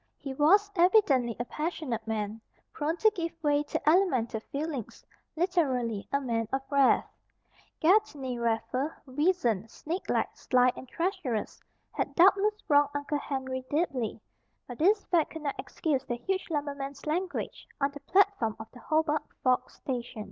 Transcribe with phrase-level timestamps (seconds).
[0.17, 2.41] He was evidently a passionate man,
[2.73, 7.07] prone to give way to elemental feelings, literally, "a man of wrath."
[7.79, 11.61] Gedney Raffer, weazened, snakelike, sly, and treacherous,
[11.91, 14.19] had doubtless wronged Uncle Henry deeply.
[14.67, 18.79] But this fact could not excuse the huge lumberman's language on the platform of the
[18.79, 20.19] Hobart Forks station.